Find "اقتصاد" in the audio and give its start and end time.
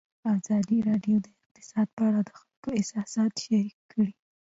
1.35-1.87